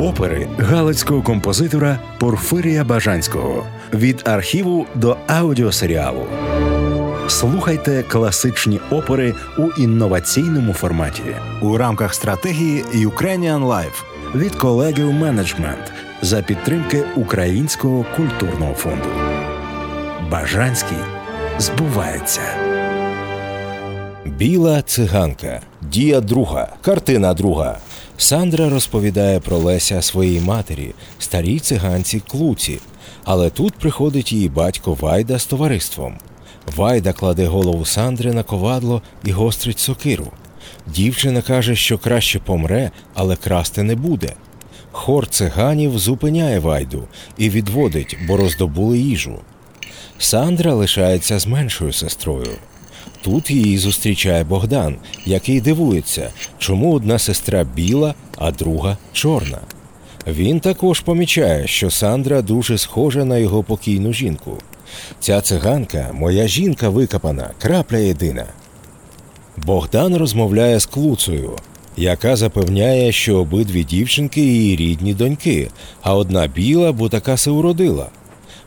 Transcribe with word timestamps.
опери 0.00 0.48
галицького 0.58 1.22
композитора 1.22 1.98
Порфирія 2.18 2.84
Бажанського 2.84 3.66
від 3.94 4.22
архіву 4.24 4.86
до 4.94 5.16
аудіосеріалу. 5.26 6.26
Слухайте 7.28 8.02
класичні 8.02 8.80
опери 8.90 9.34
у 9.58 9.82
інноваційному 9.82 10.72
форматі 10.72 11.22
у 11.62 11.76
рамках 11.76 12.14
стратегії 12.14 12.84
Ukrainian 12.94 13.66
Life 13.66 14.04
від 14.34 14.54
колегів 14.54 15.12
менеджмент 15.12 15.92
за 16.22 16.42
підтримки 16.42 17.04
Українського 17.16 18.06
культурного 18.16 18.74
фонду. 18.74 19.08
Бажанський 20.30 20.98
збувається. 21.58 22.40
Біла 24.24 24.82
циганка. 24.82 25.60
Дія 25.82 26.20
друга. 26.20 26.68
Картина 26.82 27.34
друга. 27.34 27.78
Сандра 28.18 28.68
розповідає 28.68 29.40
про 29.40 29.58
Леся 29.58 30.02
своїй 30.02 30.40
матері, 30.40 30.94
старій 31.18 31.58
циганці 31.58 32.20
Клуці. 32.20 32.78
Але 33.24 33.50
тут 33.50 33.74
приходить 33.74 34.32
її 34.32 34.48
батько 34.48 34.94
Вайда 34.94 35.38
з 35.38 35.46
товариством. 35.46 36.18
Вайда 36.76 37.12
кладе 37.12 37.46
голову 37.46 37.84
Сандри 37.84 38.32
на 38.32 38.42
ковадло 38.42 39.02
і 39.24 39.32
гострить 39.32 39.78
сокиру. 39.78 40.26
Дівчина 40.86 41.42
каже, 41.42 41.76
що 41.76 41.98
краще 41.98 42.38
помре, 42.38 42.90
але 43.14 43.36
красти 43.36 43.82
не 43.82 43.94
буде. 43.94 44.32
Хор 44.92 45.26
циганів 45.26 45.98
зупиняє 45.98 46.58
Вайду 46.58 47.04
і 47.38 47.50
відводить, 47.50 48.18
бо 48.28 48.36
роздобули 48.36 48.98
їжу. 48.98 49.38
Сандра 50.18 50.74
лишається 50.74 51.38
з 51.38 51.46
меншою 51.46 51.92
сестрою. 51.92 52.56
Тут 53.26 53.50
її 53.50 53.78
зустрічає 53.78 54.44
Богдан, 54.44 54.96
який 55.24 55.60
дивується, 55.60 56.30
чому 56.58 56.92
одна 56.94 57.18
сестра 57.18 57.64
біла, 57.64 58.14
а 58.38 58.50
друга 58.50 58.96
чорна. 59.12 59.58
Він 60.26 60.60
також 60.60 61.00
помічає, 61.00 61.66
що 61.66 61.90
Сандра 61.90 62.42
дуже 62.42 62.78
схожа 62.78 63.24
на 63.24 63.38
його 63.38 63.62
покійну 63.62 64.12
жінку. 64.12 64.58
Ця 65.20 65.40
циганка, 65.40 66.10
моя 66.14 66.48
жінка 66.48 66.88
викопана, 66.88 67.50
крапля 67.58 67.98
єдина. 67.98 68.46
Богдан 69.56 70.16
розмовляє 70.16 70.80
з 70.80 70.86
Клуцею, 70.86 71.56
яка 71.96 72.36
запевняє, 72.36 73.12
що 73.12 73.36
обидві 73.36 73.84
дівчинки 73.84 74.40
її 74.40 74.76
рідні 74.76 75.14
доньки, 75.14 75.68
а 76.02 76.14
одна 76.14 76.46
біла, 76.46 76.92
бо 76.92 77.08
така 77.08 77.36
се 77.36 77.50
уродила. 77.50 78.06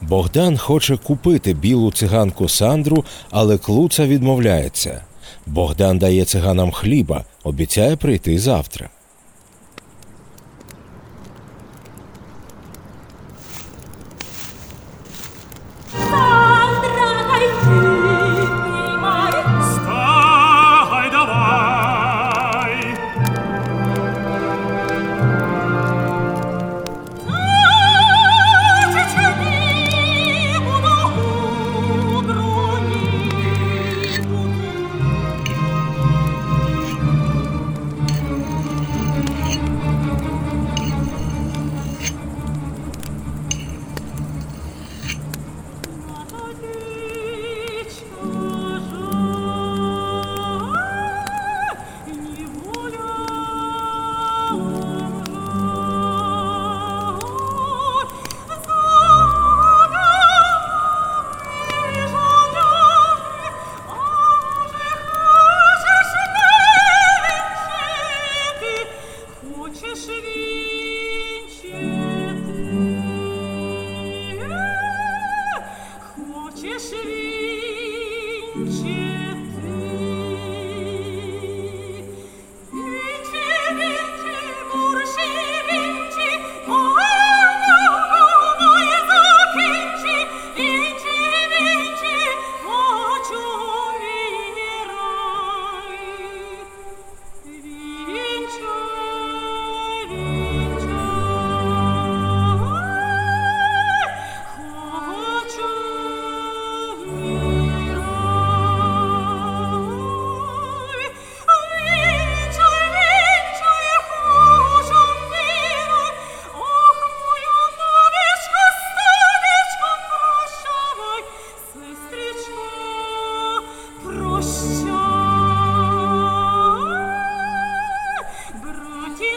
Богдан 0.00 0.58
хоче 0.58 0.96
купити 0.96 1.54
білу 1.54 1.92
циганку 1.92 2.48
Сандру, 2.48 3.04
але 3.30 3.58
Клуца 3.58 4.06
відмовляється. 4.06 5.00
Богдан 5.46 5.98
дає 5.98 6.24
циганам 6.24 6.70
хліба, 6.70 7.24
обіцяє 7.44 7.96
прийти 7.96 8.38
завтра. 8.38 8.90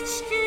hiç 0.02 0.39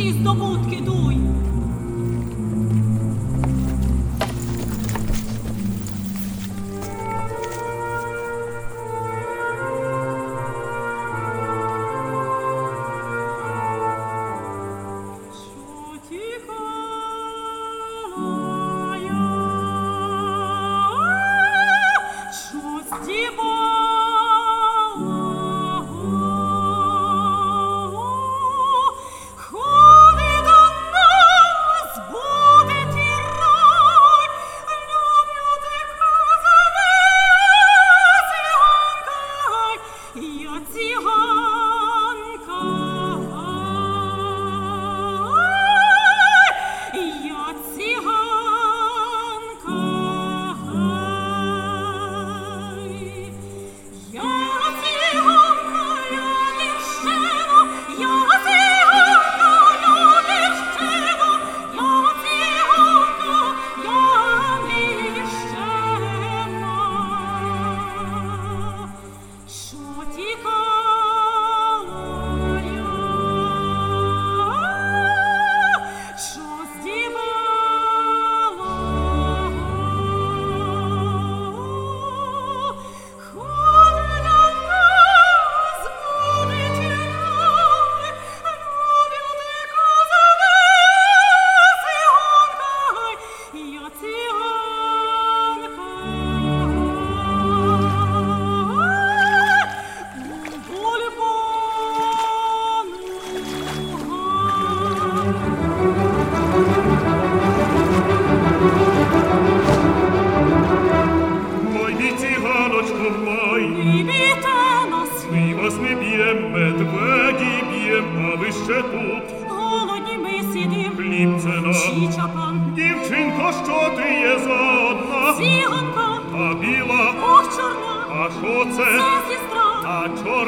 precis 0.00 0.22
de 0.22 0.28
ont 0.28 0.70
gedui. 0.70 1.49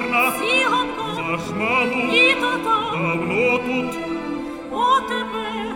чорна, 0.02 0.32
Сіганко, 0.38 1.22
наш 1.30 1.40
маму, 1.58 2.12
діто 2.12 2.50
давно 2.92 3.58
тут, 3.58 3.98
о 4.70 5.00
тебе 5.00 5.74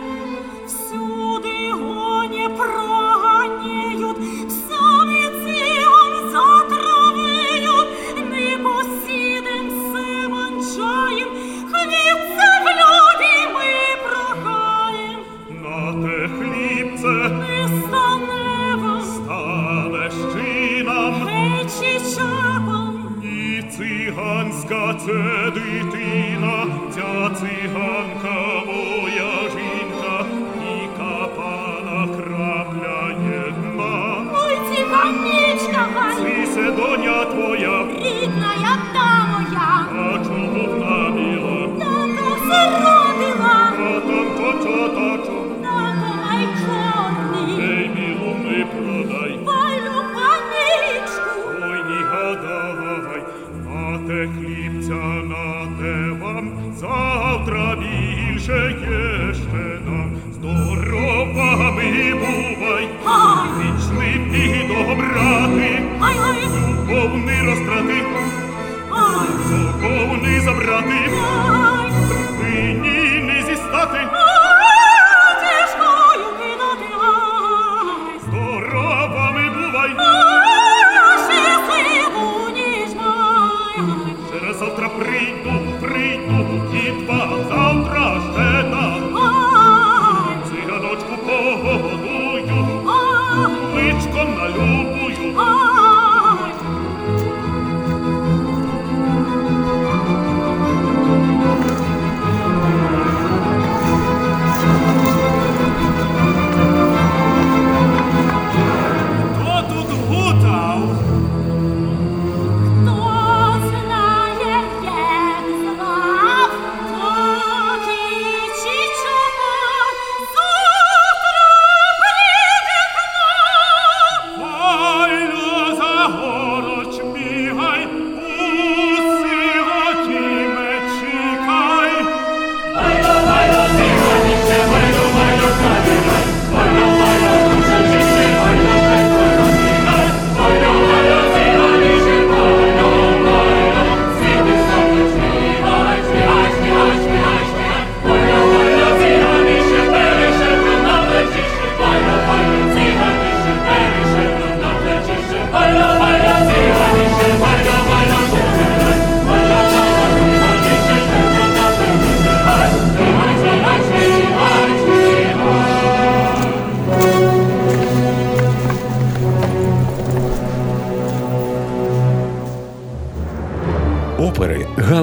всюди 0.67 1.71
гоні 1.71 2.49
про. 2.57 2.96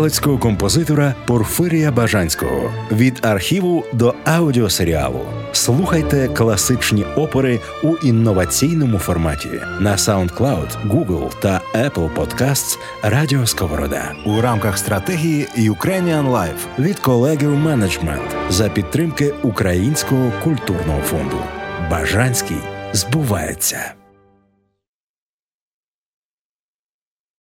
галицького 0.04 0.38
композитора 0.38 1.14
Порфирія 1.26 1.92
Бажанського 1.92 2.73
від 2.92 3.20
архіву 3.23 3.84
до 3.92 4.14
аудіосеріалу. 4.25 5.20
Слухайте 5.52 6.28
класичні 6.28 7.04
опери 7.16 7.61
у 7.82 7.96
інноваційному 7.96 8.99
форматі 8.99 9.49
на 9.80 9.96
SoundCloud, 9.96 10.90
Google 10.90 11.40
та 11.40 11.61
Apple 11.75 12.11
Podcasts 12.14 12.78
Радіо 13.02 13.46
Сковорода 13.46 14.12
у 14.26 14.40
рамках 14.40 14.78
стратегії 14.78 15.46
Ukrainian 15.58 16.30
Life 16.30 16.78
від 16.78 16.99
колегів 16.99 17.50
менеджмент 17.50 18.37
за 18.50 18.68
підтримки 18.68 19.34
Українського 19.42 20.32
культурного 20.44 21.00
фонду. 21.00 21.38
Бажанський 21.90 22.58
збувається. 22.92 24.03